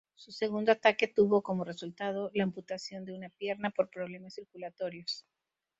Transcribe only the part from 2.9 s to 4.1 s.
de una pierna por